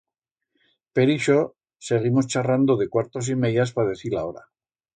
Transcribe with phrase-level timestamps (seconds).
[0.99, 1.35] Per ixo
[1.89, 4.47] seguimos charrando de cuartos y meyas pa decir la hora.